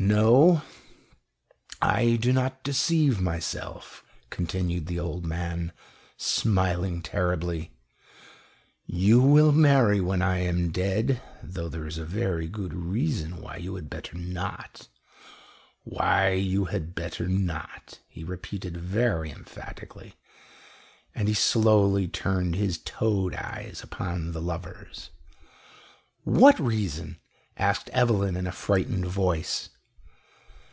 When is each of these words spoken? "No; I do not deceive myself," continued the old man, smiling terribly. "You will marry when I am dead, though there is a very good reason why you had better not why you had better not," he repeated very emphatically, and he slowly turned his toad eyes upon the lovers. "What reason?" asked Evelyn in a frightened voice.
"No; 0.00 0.62
I 1.82 2.14
do 2.20 2.32
not 2.32 2.62
deceive 2.62 3.20
myself," 3.20 4.04
continued 4.30 4.86
the 4.86 5.00
old 5.00 5.26
man, 5.26 5.72
smiling 6.16 7.02
terribly. 7.02 7.72
"You 8.86 9.20
will 9.20 9.50
marry 9.50 10.00
when 10.00 10.22
I 10.22 10.38
am 10.38 10.70
dead, 10.70 11.20
though 11.42 11.68
there 11.68 11.84
is 11.84 11.98
a 11.98 12.04
very 12.04 12.46
good 12.46 12.74
reason 12.74 13.40
why 13.42 13.56
you 13.56 13.74
had 13.74 13.90
better 13.90 14.16
not 14.16 14.86
why 15.82 16.30
you 16.34 16.66
had 16.66 16.94
better 16.94 17.26
not," 17.26 17.98
he 18.06 18.22
repeated 18.22 18.76
very 18.76 19.32
emphatically, 19.32 20.14
and 21.12 21.26
he 21.26 21.34
slowly 21.34 22.06
turned 22.06 22.54
his 22.54 22.78
toad 22.84 23.34
eyes 23.34 23.80
upon 23.82 24.30
the 24.30 24.40
lovers. 24.40 25.10
"What 26.22 26.56
reason?" 26.60 27.18
asked 27.56 27.90
Evelyn 27.90 28.36
in 28.36 28.46
a 28.46 28.52
frightened 28.52 29.06
voice. 29.06 29.70